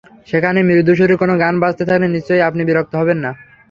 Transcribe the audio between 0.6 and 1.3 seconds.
মৃদুস্বরে